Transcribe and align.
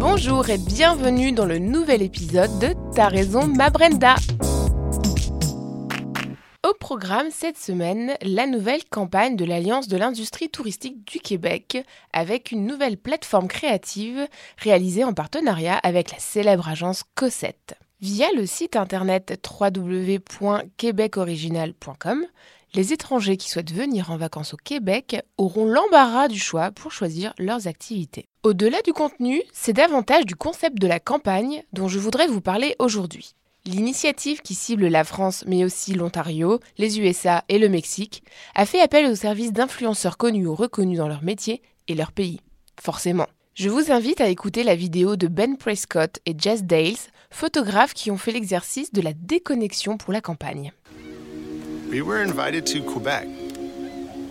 Bonjour 0.00 0.48
et 0.48 0.58
bienvenue 0.58 1.32
dans 1.32 1.44
le 1.44 1.58
nouvel 1.58 2.02
épisode 2.02 2.58
de 2.58 2.74
T'as 2.94 3.08
raison 3.08 3.46
ma 3.46 3.70
Brenda. 3.70 4.16
Au 6.66 6.74
programme 6.74 7.28
cette 7.30 7.56
semaine, 7.56 8.16
la 8.22 8.46
nouvelle 8.46 8.84
campagne 8.90 9.36
de 9.36 9.44
l'Alliance 9.44 9.86
de 9.86 9.96
l'industrie 9.96 10.48
touristique 10.48 11.06
du 11.06 11.20
Québec 11.20 11.84
avec 12.12 12.50
une 12.50 12.66
nouvelle 12.66 12.96
plateforme 12.96 13.46
créative 13.46 14.26
réalisée 14.58 15.04
en 15.04 15.12
partenariat 15.12 15.76
avec 15.76 16.10
la 16.10 16.18
célèbre 16.18 16.68
agence 16.68 17.04
Cossette. 17.14 17.76
Via 18.02 18.26
le 18.36 18.44
site 18.44 18.76
internet 18.76 19.42
www.québecoriginal.com, 19.58 22.26
les 22.74 22.92
étrangers 22.92 23.38
qui 23.38 23.48
souhaitent 23.48 23.72
venir 23.72 24.10
en 24.10 24.18
vacances 24.18 24.52
au 24.52 24.58
Québec 24.58 25.16
auront 25.38 25.64
l'embarras 25.64 26.28
du 26.28 26.38
choix 26.38 26.70
pour 26.72 26.92
choisir 26.92 27.32
leurs 27.38 27.68
activités. 27.68 28.26
Au-delà 28.42 28.82
du 28.82 28.92
contenu, 28.92 29.42
c'est 29.54 29.72
davantage 29.72 30.26
du 30.26 30.36
concept 30.36 30.78
de 30.78 30.86
la 30.86 31.00
campagne 31.00 31.62
dont 31.72 31.88
je 31.88 31.98
voudrais 31.98 32.26
vous 32.26 32.42
parler 32.42 32.76
aujourd'hui. 32.78 33.34
L'initiative 33.64 34.42
qui 34.42 34.54
cible 34.54 34.88
la 34.88 35.04
France 35.04 35.44
mais 35.46 35.64
aussi 35.64 35.94
l'Ontario, 35.94 36.60
les 36.76 37.00
USA 37.00 37.44
et 37.48 37.58
le 37.58 37.70
Mexique 37.70 38.22
a 38.54 38.66
fait 38.66 38.82
appel 38.82 39.10
aux 39.10 39.16
services 39.16 39.54
d'influenceurs 39.54 40.18
connus 40.18 40.46
ou 40.46 40.54
reconnus 40.54 40.98
dans 40.98 41.08
leur 41.08 41.22
métier 41.22 41.62
et 41.88 41.94
leur 41.94 42.12
pays. 42.12 42.40
Forcément. 42.78 43.28
Je 43.54 43.70
vous 43.70 43.90
invite 43.90 44.20
à 44.20 44.28
écouter 44.28 44.64
la 44.64 44.74
vidéo 44.74 45.16
de 45.16 45.28
Ben 45.28 45.56
Prescott 45.56 46.18
et 46.26 46.34
Jess 46.36 46.64
Dales, 46.64 46.98
photographes 47.30 47.94
qui 47.94 48.10
ont 48.10 48.18
fait 48.18 48.32
l'exercice 48.32 48.92
de 48.92 49.00
la 49.00 49.12
déconnexion 49.12 49.96
pour 49.96 50.12
la 50.12 50.20
campagne. 50.20 50.72
We 51.90 52.02
were 52.02 52.22
invited 52.22 52.66
to 52.66 52.82
Quebec. 52.82 53.26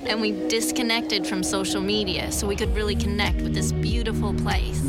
And 0.08 0.22
we 0.22 0.34
disconnected 0.50 1.26
from 1.26 1.42
social 1.42 1.82
media 1.82 2.32
so 2.32 2.48
we 2.48 2.56
could 2.56 2.76
really 2.76 2.96
connect 2.96 3.42
with 3.42 3.54
this 3.54 3.72
beautiful 3.72 4.34
place. 4.34 4.84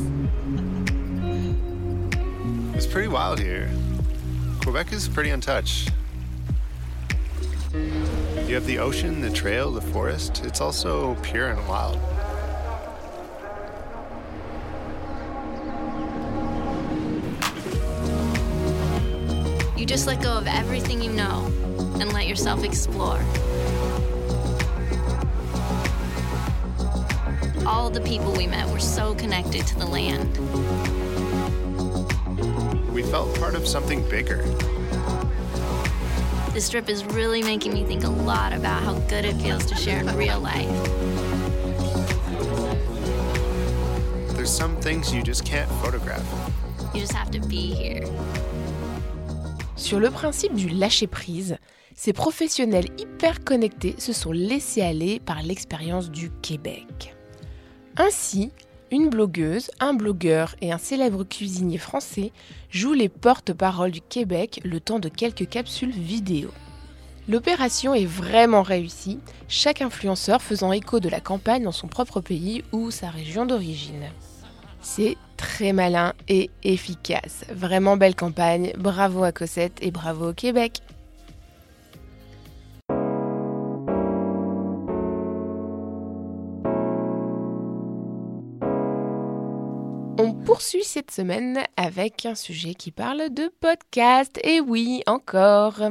It's 2.75 2.87
pretty 2.87 3.09
wild 3.09 3.39
here. 3.39 3.71
Quebec 4.63 4.93
is 4.93 5.09
pretty 5.09 5.31
untouched. 5.31 5.91
You 8.47 8.55
have 8.55 8.67
the 8.67 8.79
ocean, 8.79 9.21
the 9.21 9.31
trail, 9.31 9.71
the 9.71 9.81
forest. 9.81 10.45
It's 10.45 10.61
also 10.61 11.15
pure 11.23 11.49
and 11.49 11.69
wild. 11.69 11.99
You 19.87 19.91
just 19.91 20.09
let 20.09 20.21
go 20.21 20.37
of 20.37 20.49
everything 20.49 21.01
you 21.01 21.13
know 21.13 21.47
and 22.01 22.13
let 22.13 22.27
yourself 22.27 22.65
explore. 22.65 23.21
All 27.65 27.89
the 27.89 28.01
people 28.05 28.33
we 28.33 28.49
met 28.49 28.69
were 28.69 28.81
so 28.81 29.15
connected 29.15 29.65
to 29.65 29.79
the 29.79 29.87
land. 29.87 30.37
We 32.93 33.05
felt 33.05 33.39
part 33.39 33.55
of 33.55 33.69
something 33.69 34.03
bigger. 34.09 34.43
This 36.53 36.69
trip 36.69 36.89
is 36.89 37.05
really 37.05 37.45
making 37.45 37.73
me 37.73 37.85
think 37.85 38.03
a 38.03 38.11
lot 38.11 38.53
about 38.53 38.83
how 38.83 38.95
good 39.09 39.25
it 39.25 39.35
feels 39.35 39.65
to 39.67 39.77
share 39.77 40.01
in 40.01 40.17
real 40.17 40.41
life. 40.41 40.67
There's 44.35 44.51
some 44.51 44.75
things 44.81 45.15
you 45.15 45.23
just 45.23 45.45
can't 45.45 45.71
photograph. 45.81 46.27
You 46.93 47.01
just 47.01 47.13
have 47.13 47.31
to 47.31 47.39
be 47.39 47.73
here. 47.73 48.05
Sur 49.77 50.01
le 50.01 50.11
principe 50.11 50.55
du 50.55 50.71
lâcher-prise, 50.71 51.59
ces 51.95 52.15
professionnels 52.15 52.89
hyper 52.99 53.45
connectés 53.45 53.95
se 53.99 54.15
sont 54.15 54.33
laissés 54.33 54.81
aller 54.81 55.21
par 55.21 55.43
l'expérience 55.43 56.11
du 56.11 56.31
Québec. 56.41 57.15
Ainsi, 57.99 58.51
une 58.91 59.11
blogueuse, 59.11 59.71
un 59.79 59.93
blogueur 59.93 60.57
et 60.63 60.73
un 60.73 60.79
célèbre 60.79 61.25
cuisinier 61.25 61.77
français 61.77 62.33
jouent 62.71 62.95
les 62.95 63.11
porte-paroles 63.11 63.91
du 63.91 64.01
Québec 64.01 64.61
le 64.65 64.81
temps 64.81 64.99
de 64.99 65.11
quelques 65.11 65.49
capsules 65.49 65.91
vidéo. 65.91 66.51
L'opération 67.29 67.93
est 67.93 68.07
vraiment 68.07 68.63
réussie, 68.63 69.19
chaque 69.47 69.83
influenceur 69.83 70.41
faisant 70.41 70.73
écho 70.73 71.01
de 71.01 71.11
la 71.11 71.21
campagne 71.21 71.65
dans 71.65 71.73
son 71.73 71.89
propre 71.89 72.21
pays 72.21 72.65
ou 72.73 72.91
sa 72.91 73.11
région 73.11 73.45
d'origine. 73.45 74.09
C'est 74.89 75.17
très 75.37 75.73
malin 75.73 76.15
et 76.29 76.49
efficace. 76.63 77.45
Vraiment 77.51 77.97
belle 77.97 78.15
campagne. 78.15 78.73
Bravo 78.79 79.25
à 79.25 79.33
Cossette 79.33 79.77
et 79.83 79.91
bravo 79.91 80.31
au 80.31 80.33
Québec. 80.33 80.81
On 90.19 90.33
poursuit 90.47 90.85
cette 90.85 91.11
semaine 91.11 91.65
avec 91.77 92.25
un 92.25 92.37
sujet 92.37 92.75
qui 92.75 92.93
parle 92.93 93.35
de 93.35 93.53
podcast. 93.61 94.39
Et 94.45 94.61
oui, 94.61 95.03
encore. 95.07 95.83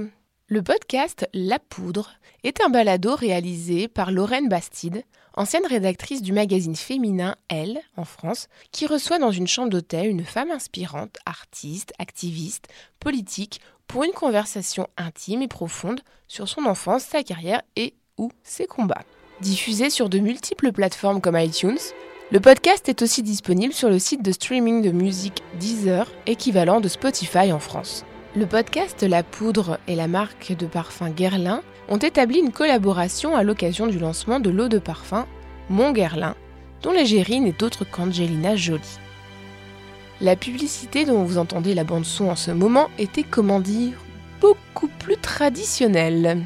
Le 0.48 0.62
podcast 0.62 1.28
La 1.34 1.60
Poudre 1.60 2.12
est 2.44 2.62
un 2.62 2.70
balado 2.70 3.14
réalisé 3.14 3.88
par 3.88 4.12
Lorraine 4.12 4.48
Bastide, 4.48 5.04
ancienne 5.36 5.66
rédactrice 5.66 6.22
du 6.22 6.34
magazine 6.34 6.76
féminin 6.76 7.36
Elle 7.50 7.80
en 7.98 8.06
France, 8.06 8.48
qui 8.72 8.88
reçoit 8.88 9.20
dans 9.20 9.32
une 9.32 9.48
chambre 9.48 9.70
d'hôtel 9.70 10.08
une 10.08 10.26
femme 10.26 10.52
inspirante, 10.52 11.18
artiste, 11.26 11.94
activiste, 12.00 12.68
politique, 13.00 13.62
pour 13.88 14.04
une 14.04 14.12
conversation 14.12 14.88
intime 14.98 15.42
et 15.42 15.48
profonde 15.48 16.02
sur 16.28 16.48
son 16.48 16.66
enfance, 16.66 17.04
sa 17.04 17.24
carrière 17.24 17.62
et 17.76 17.94
ou 18.18 18.32
ses 18.44 18.66
combats. 18.66 19.04
Diffusé 19.42 19.90
sur 19.90 20.10
de 20.10 20.20
multiples 20.20 20.72
plateformes 20.72 21.22
comme 21.22 21.38
iTunes, 21.38 21.78
le 22.32 22.40
podcast 22.40 22.90
est 22.90 23.04
aussi 23.04 23.22
disponible 23.22 23.74
sur 23.74 23.90
le 23.90 24.00
site 24.00 24.24
de 24.24 24.32
streaming 24.32 24.82
de 24.82 24.92
musique 24.92 25.44
Deezer, 25.60 26.12
équivalent 26.26 26.82
de 26.82 26.88
Spotify 26.88 27.52
en 27.52 27.60
France. 27.60 28.04
Le 28.36 28.48
podcast 28.48 29.04
La 29.04 29.22
Poudre 29.22 29.80
et 29.88 29.96
la 29.96 30.08
marque 30.08 30.54
de 30.54 30.66
parfum 30.66 31.10
Guerlain 31.12 31.62
ont 31.90 31.98
établi 31.98 32.40
une 32.40 32.52
collaboration 32.52 33.36
à 33.36 33.44
l'occasion 33.44 33.88
du 33.88 34.00
lancement 34.00 34.40
de 34.40 34.50
l'eau 34.50 34.68
de 34.68 34.80
parfum 34.80 35.26
Mon 35.70 35.92
Guerlain, 35.92 36.36
dont 36.82 36.92
l'égérie 36.92 37.40
n'est 37.40 37.64
autre 37.64 37.86
qu'Angelina 37.86 38.56
Jolie. 38.56 39.00
La 40.22 40.36
publicité 40.36 41.06
dont 41.06 41.24
vous 41.24 41.38
entendez 41.38 41.74
la 41.74 41.84
bande-son 41.84 42.30
en 42.30 42.36
ce 42.36 42.52
moment 42.52 42.90
était, 42.98 43.24
comment 43.24 43.60
dire, 43.60 43.94
beaucoup 44.40 44.88
plus 45.00 45.18
traditionnelle. 45.18 46.42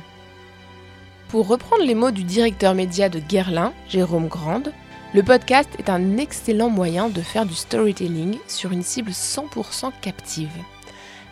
Pour 1.27 1.47
reprendre 1.47 1.83
les 1.83 1.95
mots 1.95 2.11
du 2.11 2.23
directeur 2.23 2.73
média 2.73 3.09
de 3.09 3.19
Guerlain, 3.19 3.73
Jérôme 3.87 4.27
Grande, 4.27 4.73
le 5.13 5.23
podcast 5.23 5.69
est 5.77 5.89
un 5.89 6.17
excellent 6.17 6.69
moyen 6.69 7.09
de 7.09 7.21
faire 7.21 7.45
du 7.45 7.55
storytelling 7.55 8.37
sur 8.47 8.71
une 8.71 8.83
cible 8.83 9.11
100% 9.11 9.91
captive. 10.01 10.49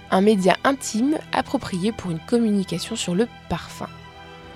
Un 0.10 0.22
média 0.22 0.56
intime 0.64 1.18
approprié 1.34 1.92
pour 1.92 2.12
une 2.12 2.20
communication 2.20 2.96
sur 2.96 3.14
le 3.14 3.28
parfum. 3.50 3.90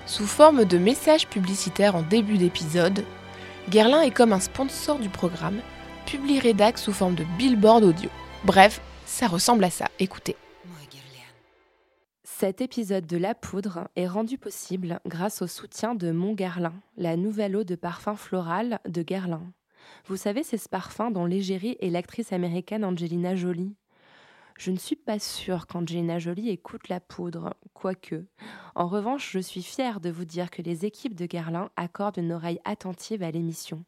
Sous 0.06 0.26
forme 0.26 0.64
de 0.64 0.78
messages 0.78 1.28
publicitaires 1.28 1.94
en 1.94 2.02
début 2.02 2.38
d'épisode, 2.38 3.04
Guerlain 3.68 4.02
est 4.02 4.10
comme 4.10 4.32
un 4.32 4.40
sponsor 4.40 4.98
du 4.98 5.08
programme, 5.08 5.60
publie 6.06 6.40
rédac 6.40 6.78
sous 6.78 6.92
forme 6.92 7.14
de 7.14 7.24
billboard 7.38 7.84
audio. 7.84 8.10
Bref, 8.44 8.80
ça 9.06 9.28
ressemble 9.28 9.64
à 9.64 9.70
ça, 9.70 9.88
écoutez. 9.98 10.36
Cet 12.24 12.60
épisode 12.60 13.06
de 13.06 13.18
La 13.18 13.36
Poudre 13.36 13.88
est 13.94 14.08
rendu 14.08 14.36
possible 14.36 14.98
grâce 15.06 15.42
au 15.42 15.46
soutien 15.46 15.94
de 15.94 16.10
Mon 16.10 16.32
Guerlain, 16.32 16.74
la 16.96 17.16
nouvelle 17.16 17.54
eau 17.54 17.62
de 17.62 17.76
parfum 17.76 18.16
floral 18.16 18.80
de 18.88 19.02
Guerlain. 19.02 19.44
Vous 20.06 20.16
savez, 20.16 20.42
c'est 20.42 20.58
ce 20.58 20.68
parfum 20.68 21.12
dont 21.12 21.24
l'égérie 21.24 21.76
est 21.80 21.90
l'actrice 21.90 22.32
américaine 22.32 22.84
Angelina 22.84 23.36
Jolie. 23.36 23.76
Je 24.64 24.70
ne 24.70 24.76
suis 24.76 24.94
pas 24.94 25.18
sûre 25.18 25.66
qu'Angelina 25.66 26.20
Jolie 26.20 26.48
écoute 26.48 26.88
la 26.88 27.00
poudre, 27.00 27.54
quoique. 27.74 28.26
En 28.76 28.86
revanche, 28.86 29.32
je 29.32 29.40
suis 29.40 29.64
fière 29.64 29.98
de 29.98 30.08
vous 30.08 30.24
dire 30.24 30.52
que 30.52 30.62
les 30.62 30.86
équipes 30.86 31.16
de 31.16 31.26
Guerlain 31.26 31.70
accordent 31.74 32.18
une 32.18 32.30
oreille 32.30 32.60
attentive 32.64 33.24
à 33.24 33.32
l'émission. 33.32 33.84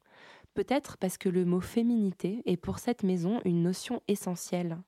Peut-être 0.53 0.97
parce 0.97 1.17
que 1.17 1.29
le 1.29 1.44
mot 1.44 1.61
féminité 1.61 2.43
est 2.47 2.56
pour 2.56 2.81
cette 2.81 3.05
maison 3.05 3.41
une 3.44 3.62
notion 3.62 4.03
essentielle. 4.09 4.79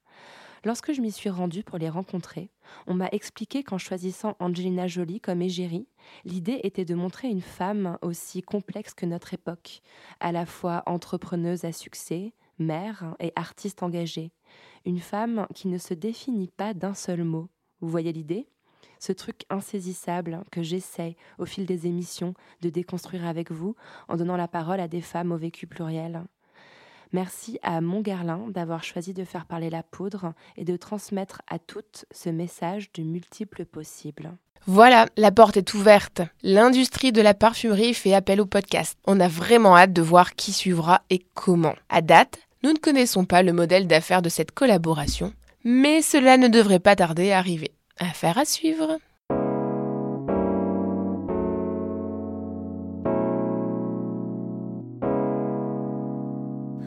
Lorsque 0.65 0.93
je 0.93 1.00
m'y 1.00 1.12
suis 1.12 1.31
rendue 1.31 1.62
pour 1.62 1.79
les 1.79 1.88
rencontrer, 1.88 2.50
on 2.88 2.94
m'a 2.94 3.09
expliqué 3.12 3.62
qu'en 3.62 3.79
choisissant 3.79 4.35
Angelina 4.41 4.88
Jolie 4.88 5.21
comme 5.21 5.41
égérie, 5.41 5.87
l'idée 6.25 6.59
était 6.65 6.85
de 6.85 6.97
montrer 6.97 7.29
une 7.29 7.43
femme 7.43 7.97
aussi 8.03 8.43
complexe 8.43 8.93
que 8.93 9.06
notre 9.06 9.35
époque, 9.35 9.83
à 10.19 10.33
la 10.33 10.47
fois 10.47 10.83
entrepreneuse 10.87 11.65
à 11.65 11.71
succès, 11.71 12.33
mère 12.58 13.14
et 13.20 13.32
artiste 13.37 13.82
engagée. 13.82 14.32
Une 14.85 15.00
femme 15.00 15.47
qui 15.55 15.69
ne 15.69 15.79
se 15.79 15.94
définit 15.94 16.49
pas 16.49 16.75
d'un 16.75 16.94
seul 16.94 17.25
mot. 17.25 17.49
Vous 17.81 17.88
voyez 17.88 18.12
l'idée? 18.12 18.49
Ce 18.99 19.12
truc 19.12 19.43
insaisissable 19.50 20.43
que 20.50 20.62
j'essaie, 20.62 21.17
au 21.38 21.44
fil 21.44 21.67
des 21.67 21.87
émissions, 21.87 22.35
de 22.62 22.70
déconstruire 22.70 23.26
avec 23.26 23.50
vous 23.50 23.76
en 24.08 24.17
donnant 24.17 24.37
la 24.37 24.49
parole 24.49 24.81
à 24.81 24.88
des 24.88 25.03
femmes 25.03 25.32
au 25.32 25.37
vécu 25.37 25.67
pluriel. 25.67 26.25
Merci 27.12 27.58
à 27.62 27.81
Montgerlin 27.81 28.49
d'avoir 28.49 28.82
choisi 28.82 29.14
de 29.14 29.25
faire 29.25 29.47
parler 29.47 29.70
la 29.70 29.82
poudre 29.82 30.32
et 30.56 30.64
de 30.64 30.76
transmettre 30.76 31.43
à 31.47 31.59
toutes 31.59 32.05
ce 32.11 32.31
message 32.31 32.91
du 32.93 33.05
multiple 33.05 33.64
possible. 33.64 34.32
Voilà, 34.67 35.06
la 35.17 35.31
porte 35.31 35.56
est 35.56 35.75
ouverte. 35.75 36.23
L'industrie 36.43 37.12
de 37.12 37.20
la 37.23 37.35
parfumerie 37.35 37.94
fait 37.94 38.14
appel 38.14 38.41
au 38.41 38.47
podcast. 38.47 38.99
On 39.06 39.20
a 39.20 39.29
vraiment 39.29 39.76
hâte 39.76 39.93
de 39.93 40.02
voir 40.02 40.35
qui 40.35 40.52
suivra 40.52 41.02
et 41.09 41.25
comment. 41.35 41.76
À 41.88 42.02
date, 42.02 42.41
nous 42.67 42.73
ne 42.73 42.79
connaissons 42.79 43.25
pas 43.25 43.45
le 43.45 43.53
modèle 43.53 43.87
d'affaires 43.87 44.23
de 44.23 44.29
cette 44.29 44.51
collaboration, 44.51 45.33
mais 45.63 46.03
cela 46.03 46.37
ne 46.37 46.49
devrait 46.49 46.81
pas 46.81 46.97
tarder 46.97 47.31
à 47.31 47.39
arriver. 47.39 47.71
Affaire 48.01 48.39
à 48.39 48.45
suivre. 48.45 48.99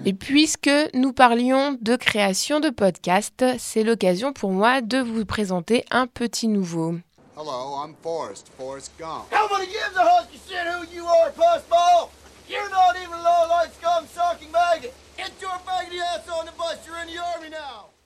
Et 0.05 0.13
puisque 0.13 0.69
nous 0.93 1.13
parlions 1.13 1.77
de 1.79 1.95
création 1.95 2.59
de 2.59 2.69
podcast, 2.69 3.45
c'est 3.57 3.83
l'occasion 3.83 4.33
pour 4.33 4.51
moi 4.51 4.81
de 4.81 4.97
vous 4.97 5.23
présenter 5.23 5.85
un 5.91 6.07
petit 6.07 6.49
nouveau. 6.49 6.95
Hello, 7.37 7.81
I'm 7.81 7.95
Forrest, 8.03 8.51
Forrest 8.57 8.91
Gump. 8.99 9.31
Nobody 9.31 9.67
gives 9.67 9.95
a 9.95 10.03
husk 10.03 10.27
you 10.33 10.39
shit 10.45 10.67
who 10.67 10.83
you 10.93 11.05
are, 11.05 11.31
pussball! 11.31 11.68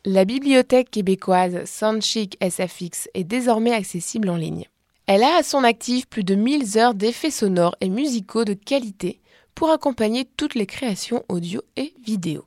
La 0.05 0.25
bibliothèque 0.25 0.91
québécoise 0.91 1.63
Soundchic 1.63 2.37
SFX 2.43 3.07
est 3.13 3.23
désormais 3.23 3.71
accessible 3.71 4.27
en 4.27 4.35
ligne. 4.35 4.65
Elle 5.07 5.23
a 5.23 5.37
à 5.37 5.43
son 5.43 5.63
actif 5.63 6.07
plus 6.07 6.25
de 6.25 6.35
1000 6.35 6.77
heures 6.77 6.93
d'effets 6.93 7.31
sonores 7.31 7.77
et 7.79 7.87
musicaux 7.87 8.43
de 8.43 8.53
qualité 8.53 9.21
pour 9.55 9.71
accompagner 9.71 10.25
toutes 10.25 10.55
les 10.55 10.65
créations 10.65 11.23
audio 11.29 11.61
et 11.77 11.93
vidéo. 12.05 12.43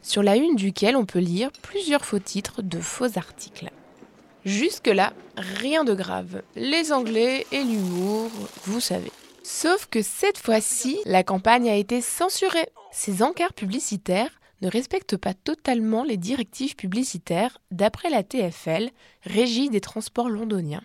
sur 0.00 0.22
la 0.22 0.36
une 0.36 0.54
duquel 0.54 0.94
on 0.94 1.04
peut 1.04 1.18
lire 1.18 1.50
plusieurs 1.62 2.04
faux 2.04 2.20
titres 2.20 2.62
de 2.62 2.78
faux 2.78 3.18
articles. 3.18 3.70
Jusque-là, 4.46 5.12
rien 5.36 5.82
de 5.82 5.92
grave. 5.92 6.40
Les 6.54 6.92
Anglais 6.92 7.44
et 7.50 7.64
l'humour, 7.64 8.30
vous 8.62 8.78
savez. 8.78 9.10
Sauf 9.42 9.86
que 9.86 10.02
cette 10.02 10.38
fois-ci, 10.38 11.00
la 11.04 11.24
campagne 11.24 11.68
a 11.68 11.74
été 11.74 12.00
censurée. 12.00 12.68
Ces 12.92 13.24
encarts 13.24 13.54
publicitaires 13.54 14.30
ne 14.62 14.70
respectent 14.70 15.16
pas 15.16 15.34
totalement 15.34 16.04
les 16.04 16.16
directives 16.16 16.76
publicitaires 16.76 17.58
d'après 17.72 18.08
la 18.08 18.22
TFL, 18.22 18.90
Régie 19.22 19.68
des 19.68 19.80
transports 19.80 20.28
londoniens, 20.28 20.84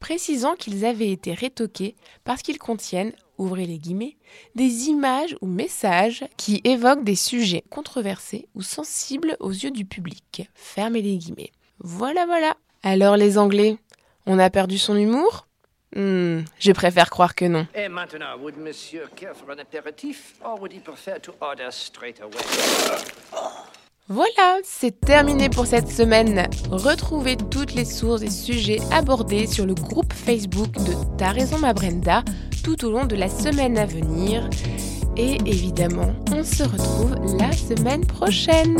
précisant 0.00 0.54
qu'ils 0.54 0.86
avaient 0.86 1.12
été 1.12 1.34
rétoqués 1.34 1.96
parce 2.24 2.40
qu'ils 2.40 2.58
contiennent, 2.58 3.12
ouvrez 3.36 3.66
les 3.66 3.78
guillemets, 3.78 4.16
des 4.54 4.86
images 4.88 5.36
ou 5.42 5.46
messages 5.46 6.24
qui 6.38 6.62
évoquent 6.64 7.04
des 7.04 7.14
sujets 7.14 7.64
controversés 7.68 8.48
ou 8.54 8.62
sensibles 8.62 9.36
aux 9.38 9.50
yeux 9.50 9.70
du 9.70 9.84
public. 9.84 10.48
Fermez 10.54 11.02
les 11.02 11.18
guillemets. 11.18 11.52
Voilà, 11.78 12.24
voilà. 12.24 12.56
Alors 12.82 13.16
les 13.16 13.38
Anglais, 13.38 13.76
on 14.26 14.38
a 14.38 14.50
perdu 14.50 14.78
son 14.78 14.96
humour? 14.96 15.46
Hmm, 15.94 16.40
Je 16.58 16.72
préfère 16.72 17.10
croire 17.10 17.34
que 17.34 17.44
non. 17.44 17.66
Et 17.74 17.88
maintenant, 17.88 18.36
would 18.40 18.56
monsieur 18.56 19.04
care 19.14 19.34
for 19.36 19.50
un 19.50 19.58
apéritif, 19.58 20.34
or 20.44 20.58
would 20.60 20.72
he 20.72 20.80
prefer 20.80 21.20
to 21.20 21.32
order 21.40 21.68
straight 21.70 22.20
away? 22.20 22.32
Voilà, 24.08 24.58
c'est 24.64 25.00
terminé 25.00 25.48
pour 25.48 25.66
cette 25.66 25.88
semaine. 25.88 26.48
Retrouvez 26.70 27.36
toutes 27.36 27.74
les 27.74 27.84
sources 27.84 28.22
et 28.22 28.30
sujets 28.30 28.80
abordés 28.90 29.46
sur 29.46 29.64
le 29.64 29.74
groupe 29.74 30.12
Facebook 30.12 30.72
de 30.72 30.94
Ta 31.18 31.30
raison 31.30 31.58
ma 31.58 31.72
Brenda 31.72 32.22
tout 32.64 32.84
au 32.84 32.90
long 32.90 33.04
de 33.04 33.14
la 33.16 33.28
semaine 33.28 33.78
à 33.78 33.86
venir. 33.86 34.48
Et 35.16 35.36
évidemment, 35.46 36.14
on 36.32 36.42
se 36.42 36.62
retrouve 36.62 37.36
la 37.38 37.52
semaine 37.52 38.04
prochaine. 38.06 38.76